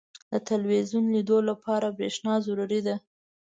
•د 0.31 0.33
ټلویزیون 0.47 1.05
لیدو 1.15 1.37
لپاره 1.49 1.87
برېښنا 1.97 2.33
ضروري 2.45 2.79
ده. 2.87 2.95